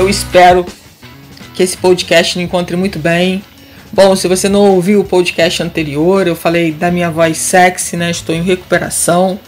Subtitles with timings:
[0.00, 0.64] Eu espero
[1.54, 3.44] que esse podcast me encontre muito bem.
[3.92, 8.10] Bom, se você não ouviu o podcast anterior, eu falei da minha voz sexy, né?
[8.10, 9.38] Estou em recuperação.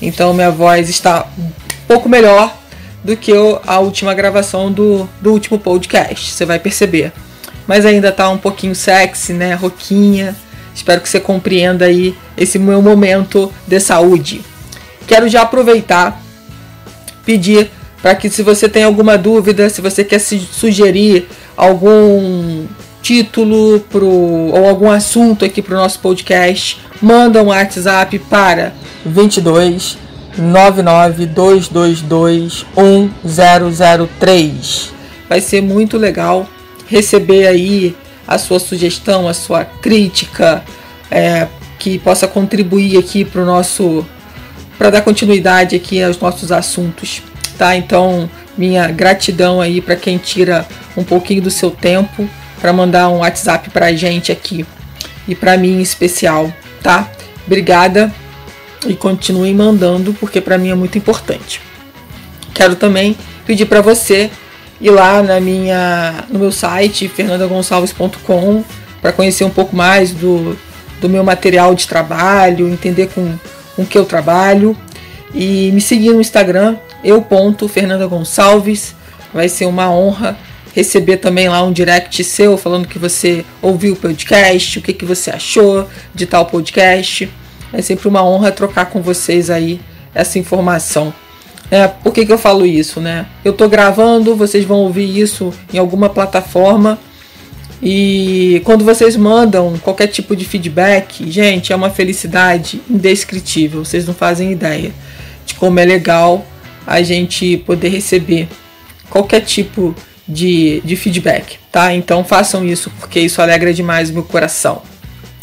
[0.00, 1.50] Então minha voz está um
[1.86, 2.56] pouco melhor
[3.04, 3.32] do que
[3.66, 6.32] a última gravação do, do último podcast.
[6.32, 7.12] Você vai perceber.
[7.66, 9.52] Mas ainda está um pouquinho sexy, né?
[9.52, 10.34] Roquinha.
[10.74, 14.40] Espero que você compreenda aí esse meu momento de saúde.
[15.06, 16.18] Quero já aproveitar,
[17.26, 17.70] pedir
[18.02, 22.66] para que se você tem alguma dúvida, se você quer sugerir algum
[23.00, 28.72] título pro, ou algum assunto aqui para o nosso podcast, manda um WhatsApp para
[29.06, 29.96] 22
[30.36, 32.66] 99 222
[33.24, 34.92] 1003.
[35.28, 36.48] Vai ser muito legal
[36.88, 40.64] receber aí a sua sugestão, a sua crítica,
[41.10, 41.46] é,
[41.78, 44.04] que possa contribuir aqui para o nosso
[44.78, 47.22] para dar continuidade aqui aos nossos assuntos
[47.56, 47.76] tá?
[47.76, 52.28] Então, minha gratidão aí para quem tira um pouquinho do seu tempo
[52.60, 54.64] para mandar um WhatsApp para a gente aqui
[55.26, 57.08] e para mim em especial, tá?
[57.46, 58.12] Obrigada
[58.86, 61.60] e continuem mandando porque para mim é muito importante.
[62.54, 64.30] Quero também pedir para você
[64.80, 68.64] ir lá na minha no meu site fernandagonçalves.com
[69.00, 70.56] para conhecer um pouco mais do,
[71.00, 73.36] do meu material de trabalho, entender com
[73.74, 74.76] com que eu trabalho
[75.34, 78.94] e me seguir no Instagram eu ponto Fernanda Gonçalves.
[79.32, 80.36] Vai ser uma honra
[80.74, 85.04] receber também lá um direct seu falando que você ouviu o podcast, o que, que
[85.04, 87.28] você achou de tal podcast.
[87.72, 89.80] É sempre uma honra trocar com vocês aí
[90.14, 91.12] essa informação.
[91.70, 93.26] É, por que, que eu falo isso, né?
[93.42, 96.98] Eu tô gravando, vocês vão ouvir isso em alguma plataforma.
[97.82, 103.84] E quando vocês mandam qualquer tipo de feedback, gente, é uma felicidade indescritível.
[103.84, 104.92] Vocês não fazem ideia
[105.46, 106.46] de como é legal
[106.86, 108.48] a gente poder receber
[109.08, 109.94] qualquer tipo
[110.26, 111.94] de, de feedback, tá?
[111.94, 114.82] Então façam isso porque isso alegra demais o meu coração.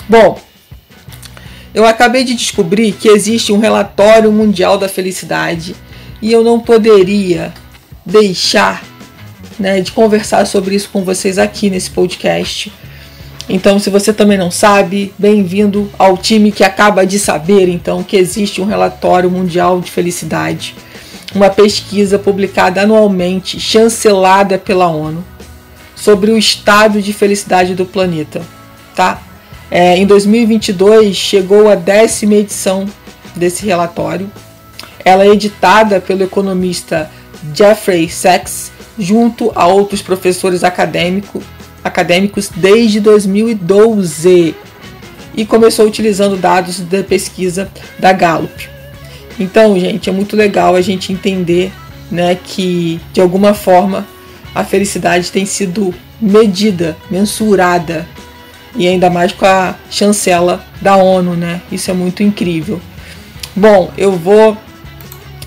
[0.08, 0.40] Bom,
[1.74, 5.76] eu acabei de descobrir que existe um relatório mundial da felicidade
[6.22, 7.54] e eu não poderia
[8.06, 8.84] deixar
[9.60, 12.72] né, de conversar sobre isso com vocês aqui nesse podcast.
[13.48, 18.16] Então, se você também não sabe, bem-vindo ao time que acaba de saber então que
[18.16, 20.76] existe um relatório mundial de felicidade
[21.34, 25.24] uma pesquisa publicada anualmente, chancelada pela ONU,
[25.96, 28.42] sobre o estado de felicidade do planeta.
[28.96, 29.22] Tá?
[29.70, 32.86] É, em 2022 chegou a décima edição
[33.36, 34.30] desse relatório.
[35.04, 37.10] Ela é editada pelo economista
[37.54, 41.42] Jeffrey Sachs junto a outros professores acadêmico,
[41.84, 44.56] acadêmicos desde 2012
[45.36, 48.79] e começou utilizando dados da pesquisa da Gallup.
[49.40, 51.72] Então, gente, é muito legal a gente entender,
[52.12, 54.06] né, que de alguma forma
[54.54, 58.06] a felicidade tem sido medida, mensurada
[58.76, 61.62] e ainda mais com a chancela da ONU, né?
[61.72, 62.82] Isso é muito incrível.
[63.56, 64.58] Bom, eu vou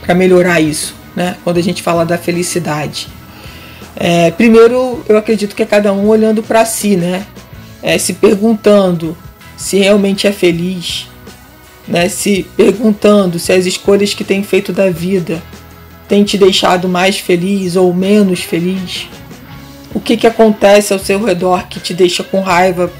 [0.00, 3.06] para melhorar isso, né, quando a gente fala da felicidade.
[3.96, 7.26] É, primeiro, eu acredito que é cada um olhando para si, né,
[7.82, 9.16] é, se perguntando
[9.56, 11.08] se realmente é feliz,
[11.86, 15.42] né, se perguntando se as escolhas que tem feito da vida
[16.08, 19.08] têm te deixado mais feliz ou menos feliz.
[19.94, 22.90] O que, que acontece ao seu redor que te deixa com raiva,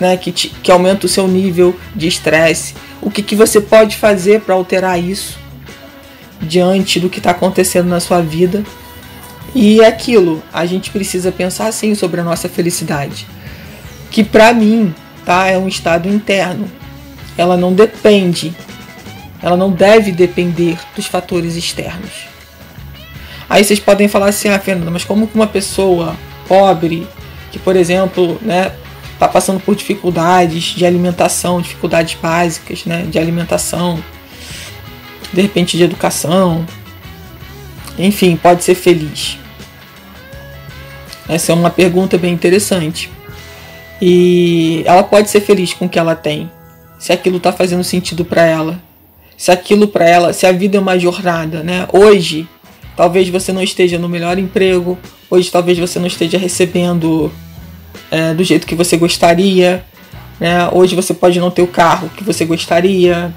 [0.00, 2.74] né, que, te, que aumenta o seu nível de estresse?
[3.02, 5.38] O que, que você pode fazer para alterar isso
[6.40, 8.64] diante do que está acontecendo na sua vida?
[9.54, 13.26] E é aquilo, a gente precisa pensar assim sobre a nossa felicidade,
[14.10, 16.70] que para mim tá, é um estado interno,
[17.36, 18.54] ela não depende,
[19.42, 22.28] ela não deve depender dos fatores externos.
[23.48, 26.14] Aí vocês podem falar assim, ah, Fernanda, mas como que uma pessoa
[26.46, 27.06] pobre,
[27.50, 28.72] que por exemplo, né,
[29.14, 34.02] está passando por dificuldades de alimentação, dificuldades básicas, né, de alimentação,
[35.32, 36.66] de repente de educação,
[37.98, 39.38] enfim, pode ser feliz?
[41.28, 43.10] Essa é uma pergunta bem interessante.
[44.00, 46.50] E ela pode ser feliz com o que ela tem,
[46.98, 48.80] se aquilo está fazendo sentido para ela,
[49.36, 51.86] se aquilo para ela, se a vida é uma jornada, né?
[51.92, 52.48] Hoje,
[52.96, 54.96] talvez você não esteja no melhor emprego,
[55.28, 57.32] hoje talvez você não esteja recebendo
[58.10, 59.84] é, do jeito que você gostaria,
[60.38, 60.68] né?
[60.72, 63.34] Hoje você pode não ter o carro que você gostaria,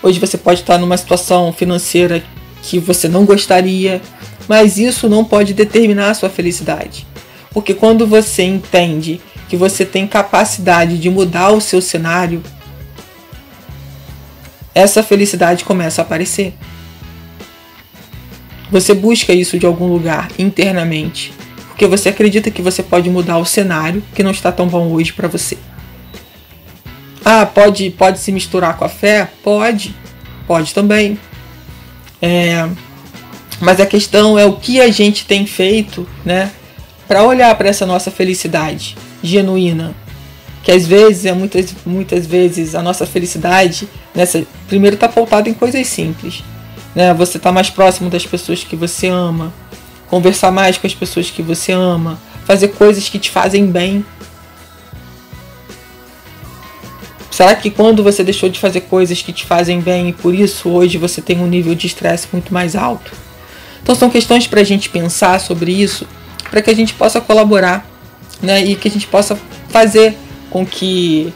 [0.00, 2.22] hoje você pode estar numa situação financeira
[2.62, 4.00] que você não gostaria,
[4.48, 7.06] mas isso não pode determinar a sua felicidade.
[7.50, 12.42] Porque quando você entende que você tem capacidade de mudar o seu cenário,
[14.74, 16.54] essa felicidade começa a aparecer.
[18.70, 21.32] Você busca isso de algum lugar internamente,
[21.68, 25.12] porque você acredita que você pode mudar o cenário que não está tão bom hoje
[25.12, 25.56] para você.
[27.24, 29.28] Ah, pode, pode se misturar com a fé?
[29.42, 29.94] Pode,
[30.46, 31.18] pode também.
[32.20, 32.68] É,
[33.60, 36.50] mas a questão é o que a gente tem feito, né,
[37.06, 39.94] para olhar para essa nossa felicidade genuína,
[40.62, 45.54] que às vezes é muitas muitas vezes a nossa felicidade nessa primeiro está pautada em
[45.54, 46.42] coisas simples
[46.94, 47.14] né.
[47.14, 49.52] Você tá mais próximo das pessoas que você ama
[50.08, 54.04] conversar mais com as pessoas que você ama fazer coisas que te fazem bem
[57.30, 60.68] será que quando você deixou de fazer coisas que te fazem bem e por isso
[60.68, 63.12] hoje você tem um nível de estresse muito mais alto
[63.82, 66.06] então são questões para a gente pensar sobre isso
[66.50, 67.86] para que a gente possa colaborar
[68.40, 69.38] né, e que a gente possa
[69.68, 70.16] fazer
[70.50, 71.32] com que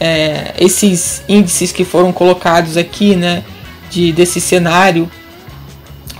[0.00, 3.44] é, esses índices que foram colocados aqui, né,
[3.90, 5.10] de, desse cenário,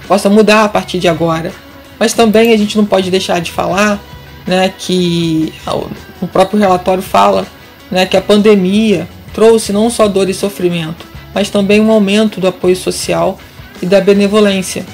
[0.07, 1.53] possa mudar a partir de agora.
[1.99, 4.01] Mas também a gente não pode deixar de falar
[4.47, 5.53] né, que
[6.21, 7.47] o próprio relatório fala
[7.91, 12.47] né, que a pandemia trouxe não só dor e sofrimento, mas também um aumento do
[12.47, 13.39] apoio social
[13.83, 14.87] e da benevolência.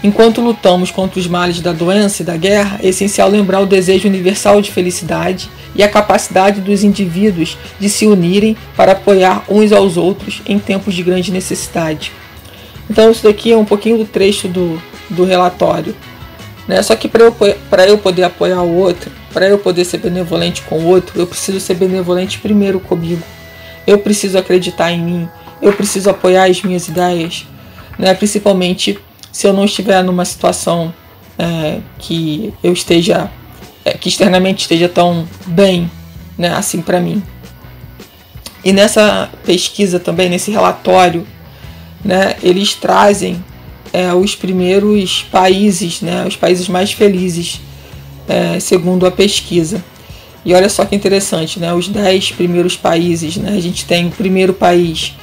[0.00, 4.06] Enquanto lutamos contra os males da doença e da guerra, é essencial lembrar o desejo
[4.06, 9.96] universal de felicidade e a capacidade dos indivíduos de se unirem para apoiar uns aos
[9.96, 12.12] outros em tempos de grande necessidade.
[12.88, 15.96] Então, isso daqui é um pouquinho do trecho do, do relatório.
[16.68, 16.80] Né?
[16.80, 17.34] Só que para eu,
[17.88, 21.60] eu poder apoiar o outro, para eu poder ser benevolente com o outro, eu preciso
[21.60, 23.22] ser benevolente primeiro comigo.
[23.86, 25.28] Eu preciso acreditar em mim,
[25.60, 27.46] eu preciso apoiar as minhas ideias,
[27.98, 28.14] né?
[28.14, 28.98] principalmente
[29.30, 30.90] se eu não estiver numa situação
[31.38, 33.30] é, que eu esteja,
[33.84, 35.90] é, que externamente esteja tão bem,
[36.38, 37.22] né, assim para mim.
[38.64, 41.26] E nessa pesquisa também, nesse relatório,
[42.02, 43.44] né, eles trazem
[43.92, 47.60] é, os primeiros países, né, os países mais felizes,
[48.28, 49.82] é, segundo a pesquisa.
[50.44, 54.10] E olha só que interessante, né, os 10 primeiros países, né, a gente tem o
[54.10, 55.14] primeiro país,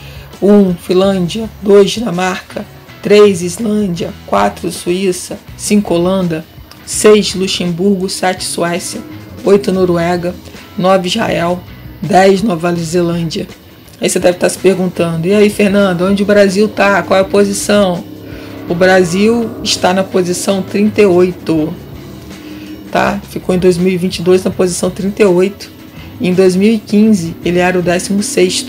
[0.42, 2.66] 1 um, Finlândia, 2 Dinamarca,
[3.02, 6.46] 3 Islândia, 4 Suíça, 5 Holanda,
[6.86, 9.02] 6 Luxemburgo, 7 Suécia,
[9.46, 10.36] 8 Noruega,
[10.78, 11.62] 9 Israel,
[12.02, 13.48] 10 Nova Zelândia.
[14.02, 17.02] Aí você deve estar se perguntando: e aí, Fernando, onde o Brasil está?
[17.04, 18.04] Qual é a posição?
[18.68, 21.74] O Brasil está na posição 38.
[22.94, 23.20] Tá?
[23.28, 25.72] Ficou em 2022 na posição 38.
[26.22, 28.68] E em 2015 ele era o 16.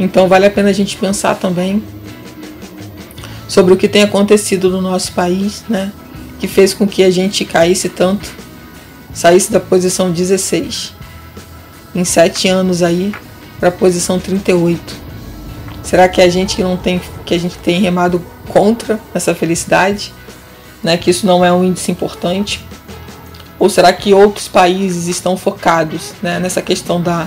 [0.00, 1.80] Então vale a pena a gente pensar também
[3.46, 5.92] sobre o que tem acontecido no nosso país, né?
[6.40, 8.28] Que fez com que a gente caísse tanto,
[9.12, 10.94] saísse da posição 16.
[11.94, 13.14] em sete anos aí
[13.60, 14.96] para a posição 38.
[15.84, 20.12] Será que a gente não tem que a gente tem remado contra essa felicidade,
[20.84, 20.96] né?
[20.96, 22.64] Que isso não é um índice importante?
[23.58, 27.26] Ou será que outros países estão focados né, nessa questão da,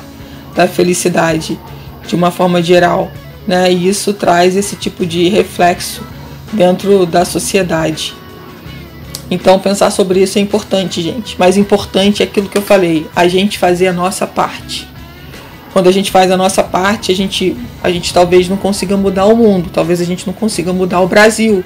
[0.56, 1.60] da felicidade
[2.08, 3.12] de uma forma geral?
[3.48, 6.04] Né, e isso traz esse tipo de reflexo
[6.54, 8.14] dentro da sociedade.
[9.30, 11.36] Então pensar sobre isso é importante, gente.
[11.38, 14.88] Mas importante é aquilo que eu falei, a gente fazer a nossa parte.
[15.74, 19.26] Quando a gente faz a nossa parte, a gente, a gente talvez não consiga mudar
[19.26, 21.64] o mundo, talvez a gente não consiga mudar o Brasil,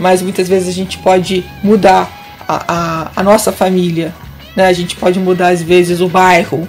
[0.00, 2.10] mas muitas vezes a gente pode mudar
[2.48, 4.14] a, a, a nossa família,
[4.56, 4.66] né?
[4.66, 6.66] A gente pode mudar às vezes o bairro,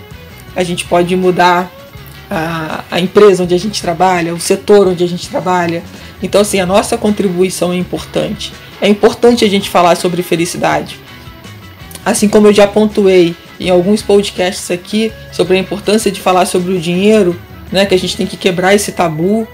[0.54, 1.72] a gente pode mudar
[2.30, 5.82] a, a empresa onde a gente trabalha, o setor onde a gente trabalha.
[6.22, 8.52] Então, assim, a nossa contribuição é importante.
[8.82, 11.00] É importante a gente falar sobre felicidade.
[12.06, 16.74] Assim como eu já pontuei em alguns podcasts aqui sobre a importância de falar sobre
[16.74, 17.40] o dinheiro,
[17.72, 19.48] né, que a gente tem que quebrar esse tabu,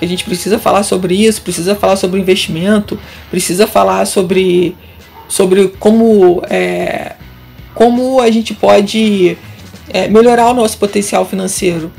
[0.00, 2.98] que a gente precisa falar sobre isso, precisa falar sobre investimento,
[3.30, 4.74] precisa falar sobre,
[5.28, 7.12] sobre como, é,
[7.74, 9.38] como a gente pode
[9.90, 11.92] é, melhorar o nosso potencial financeiro.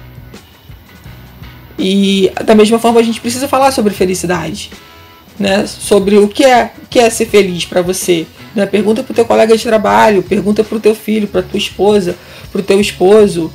[1.79, 4.69] E da mesma forma a gente precisa falar sobre felicidade
[5.41, 8.27] né, sobre o que é, o que é ser feliz para você.
[8.55, 8.65] Né?
[8.65, 12.15] Pergunta para o teu colega de trabalho, pergunta para o teu filho, para tua esposa,
[12.51, 13.51] para o teu esposo,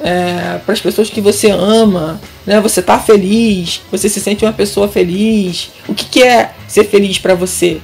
[0.00, 2.20] é, para as pessoas que você ama.
[2.46, 2.60] Né?
[2.60, 3.80] Você está feliz?
[3.90, 5.70] Você se sente uma pessoa feliz?
[5.88, 7.80] O que, que é ser feliz para você?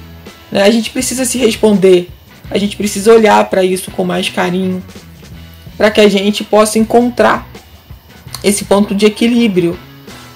[0.51, 0.63] Né?
[0.63, 2.09] A gente precisa se responder.
[2.49, 4.83] A gente precisa olhar para isso com mais carinho,
[5.75, 7.47] para que a gente possa encontrar
[8.43, 9.77] esse ponto de equilíbrio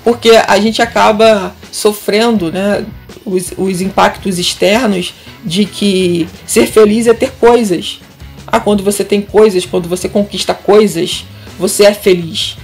[0.03, 2.85] porque a gente acaba sofrendo né,
[3.25, 5.13] os, os impactos externos
[5.45, 7.99] de que ser feliz é ter coisas.
[8.47, 11.25] Ah, quando você tem coisas, quando você conquista coisas,
[11.59, 12.57] você é feliz.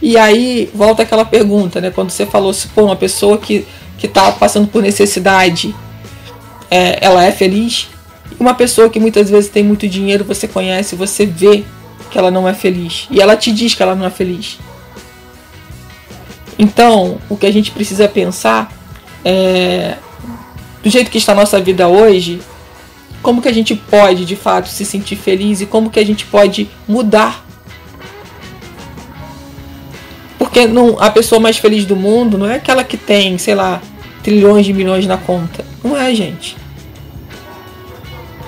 [0.00, 1.90] E aí volta aquela pergunta, né?
[1.90, 3.66] Quando você falou se pô, uma pessoa que
[3.98, 5.74] que está passando por necessidade,
[6.70, 7.88] é, ela é feliz.
[8.38, 11.64] Uma pessoa que muitas vezes tem muito dinheiro, você conhece, você vê
[12.10, 14.58] que ela não é feliz e ela te diz que ela não é feliz.
[16.58, 18.72] Então, o que a gente precisa pensar
[19.24, 19.96] é
[20.82, 22.40] do jeito que está a nossa vida hoje,
[23.22, 26.24] como que a gente pode de fato se sentir feliz e como que a gente
[26.26, 27.45] pode mudar.
[30.56, 33.82] Porque não, a pessoa mais feliz do mundo não é aquela que tem, sei lá,
[34.22, 35.62] trilhões de milhões na conta.
[35.84, 36.56] Não é, gente.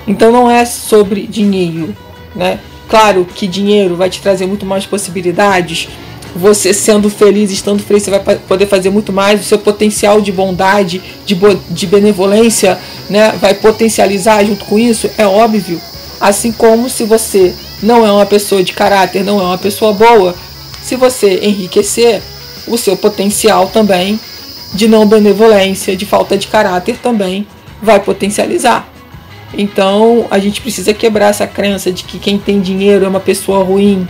[0.07, 1.95] Então não é sobre dinheiro,
[2.35, 2.59] né?
[2.89, 5.87] Claro que dinheiro vai te trazer muito mais possibilidades
[6.35, 9.41] você sendo feliz, estando feliz, você vai poder fazer muito mais.
[9.41, 11.37] O seu potencial de bondade, de,
[11.69, 15.79] de benevolência, né, vai potencializar junto com isso, é óbvio.
[16.19, 20.35] Assim como se você não é uma pessoa de caráter, não é uma pessoa boa,
[20.89, 22.19] se você enriquecer,
[22.67, 24.19] o seu potencial também
[24.73, 27.45] de não benevolência, de falta de caráter também
[27.79, 28.91] vai potencializar.
[29.55, 33.63] Então a gente precisa quebrar essa crença de que quem tem dinheiro é uma pessoa
[33.63, 34.07] ruim,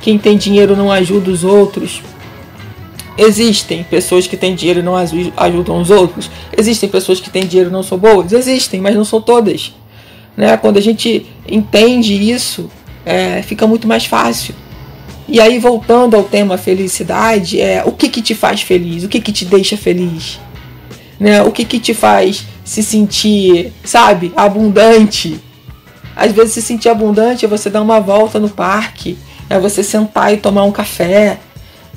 [0.00, 2.00] quem tem dinheiro não ajuda os outros.
[3.18, 4.94] Existem pessoas que têm dinheiro e não
[5.36, 6.30] ajudam os outros.
[6.56, 8.32] Existem pessoas que têm dinheiro e não são boas.
[8.32, 9.74] Existem, mas não são todas.
[10.36, 10.56] Né?
[10.56, 12.70] Quando a gente entende isso,
[13.04, 14.54] é, fica muito mais fácil.
[15.30, 19.04] E aí, voltando ao tema felicidade, é o que, que te faz feliz?
[19.04, 20.40] O que, que te deixa feliz?
[21.18, 21.42] Né?
[21.42, 25.40] O que, que te faz se sentir, sabe, abundante?
[26.16, 29.16] Às vezes, se sentir abundante é você dar uma volta no parque
[29.50, 31.40] é você sentar e tomar um café,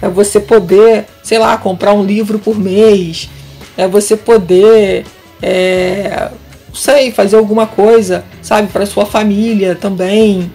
[0.02, 3.30] é você poder, sei lá, comprar um livro por mês,
[3.78, 5.06] é você poder,
[5.40, 6.32] é,
[6.74, 10.52] sei, fazer alguma coisa, sabe, para sua família também,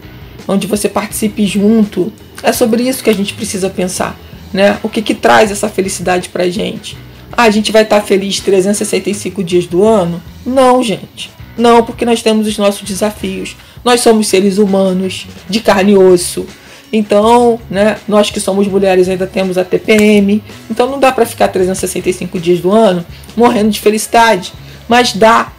[0.48, 2.12] onde você participe junto.
[2.42, 4.18] É sobre isso que a gente precisa pensar,
[4.52, 4.78] né?
[4.82, 6.96] O que que traz essa felicidade pra gente?
[7.32, 10.22] Ah, a gente vai estar tá feliz 365 dias do ano?
[10.44, 11.30] Não, gente.
[11.56, 13.56] Não, porque nós temos os nossos desafios.
[13.84, 16.46] Nós somos seres humanos, de carne e osso.
[16.92, 20.42] Então, né, nós que somos mulheres ainda temos a TPM.
[20.70, 23.04] Então não dá para ficar 365 dias do ano
[23.36, 24.52] morrendo de felicidade,
[24.88, 25.52] mas dá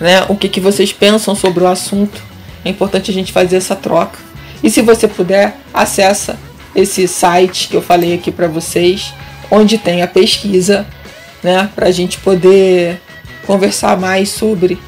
[0.00, 2.22] né, o que, que vocês pensam sobre o assunto.
[2.64, 4.18] É importante a gente fazer essa troca.
[4.62, 6.38] E se você puder, acessa
[6.74, 9.12] esse site que eu falei aqui para vocês,
[9.50, 10.86] onde tem a pesquisa,
[11.42, 13.00] né, para a gente poder
[13.46, 14.78] conversar mais sobre,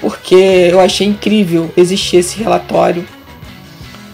[0.00, 3.06] porque eu achei incrível existir esse relatório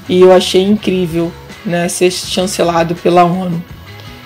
[0.09, 1.33] e eu achei incrível
[1.65, 3.63] né, ser chancelado pela ONU.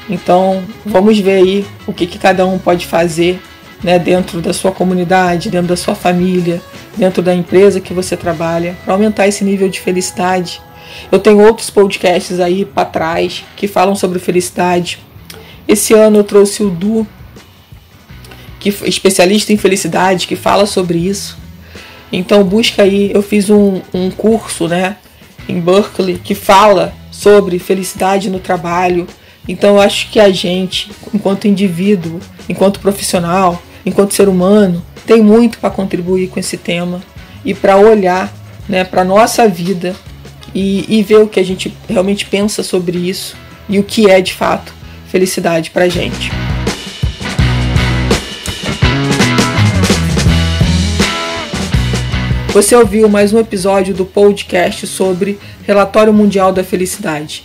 [0.08, 3.40] Então, vamos ver aí o que, que cada um pode fazer
[3.82, 6.62] né, dentro da sua comunidade, dentro da sua família,
[6.96, 10.60] dentro da empresa que você trabalha, para aumentar esse nível de felicidade.
[11.10, 14.98] Eu tenho outros podcasts aí para trás que falam sobre felicidade.
[15.68, 17.06] Esse ano eu trouxe o Du,
[18.58, 21.36] que é especialista em felicidade, que fala sobre isso.
[22.12, 24.96] Então busca aí, eu fiz um, um curso, né,
[25.48, 29.06] em Berkeley que fala sobre felicidade no trabalho.
[29.48, 35.58] Então eu acho que a gente, enquanto indivíduo, enquanto profissional, enquanto ser humano, tem muito
[35.58, 37.00] para contribuir com esse tema
[37.44, 38.32] e para olhar
[38.68, 39.94] né, para a nossa vida
[40.54, 43.36] e, e ver o que a gente realmente pensa sobre isso
[43.68, 44.74] e o que é de fato
[45.08, 46.30] felicidade para a gente.
[52.52, 57.44] Você ouviu mais um episódio do podcast sobre Relatório Mundial da Felicidade,